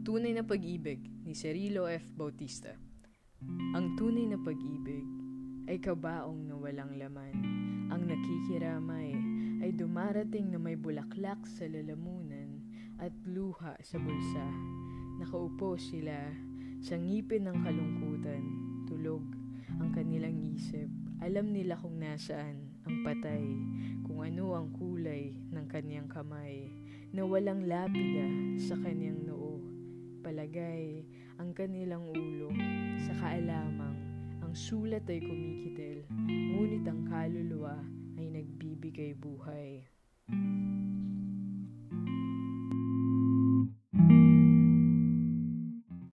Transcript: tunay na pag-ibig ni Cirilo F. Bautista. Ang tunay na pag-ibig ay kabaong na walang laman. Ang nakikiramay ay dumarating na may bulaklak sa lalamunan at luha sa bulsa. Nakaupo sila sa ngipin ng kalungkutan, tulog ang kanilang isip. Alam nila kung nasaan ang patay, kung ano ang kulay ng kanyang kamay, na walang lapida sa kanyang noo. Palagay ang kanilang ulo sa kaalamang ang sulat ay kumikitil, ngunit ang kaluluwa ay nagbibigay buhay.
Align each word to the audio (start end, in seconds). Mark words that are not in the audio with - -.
tunay 0.00 0.32
na 0.32 0.40
pag-ibig 0.40 1.12
ni 1.28 1.36
Cirilo 1.36 1.84
F. 1.84 2.08
Bautista. 2.16 2.72
Ang 3.76 4.00
tunay 4.00 4.24
na 4.32 4.40
pag-ibig 4.40 5.04
ay 5.68 5.76
kabaong 5.76 6.48
na 6.48 6.56
walang 6.56 6.96
laman. 6.96 7.36
Ang 7.92 8.08
nakikiramay 8.08 9.12
ay 9.60 9.76
dumarating 9.76 10.48
na 10.48 10.56
may 10.56 10.72
bulaklak 10.72 11.44
sa 11.44 11.68
lalamunan 11.68 12.64
at 12.96 13.12
luha 13.28 13.76
sa 13.84 14.00
bulsa. 14.00 14.46
Nakaupo 15.20 15.76
sila 15.76 16.16
sa 16.80 16.96
ngipin 16.96 17.44
ng 17.44 17.60
kalungkutan, 17.60 18.44
tulog 18.88 19.20
ang 19.84 19.92
kanilang 19.92 20.40
isip. 20.56 20.88
Alam 21.20 21.52
nila 21.52 21.76
kung 21.76 22.00
nasaan 22.00 22.56
ang 22.88 23.04
patay, 23.04 23.44
kung 24.08 24.24
ano 24.24 24.56
ang 24.56 24.72
kulay 24.72 25.36
ng 25.52 25.68
kanyang 25.68 26.08
kamay, 26.08 26.72
na 27.12 27.20
walang 27.28 27.68
lapida 27.68 28.24
sa 28.56 28.80
kanyang 28.80 29.20
noo. 29.28 29.29
Palagay 30.30 31.02
ang 31.42 31.50
kanilang 31.50 32.06
ulo 32.06 32.54
sa 33.02 33.18
kaalamang 33.18 33.98
ang 34.46 34.54
sulat 34.54 35.02
ay 35.10 35.18
kumikitil, 35.18 36.06
ngunit 36.06 36.86
ang 36.86 37.02
kaluluwa 37.02 37.74
ay 38.14 38.38
nagbibigay 38.38 39.10
buhay. 39.18 39.82